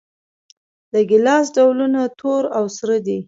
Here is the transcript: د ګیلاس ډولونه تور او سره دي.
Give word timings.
د 0.91 0.93
ګیلاس 1.09 1.45
ډولونه 1.55 2.01
تور 2.19 2.43
او 2.57 2.65
سره 2.77 2.97
دي. 3.05 3.19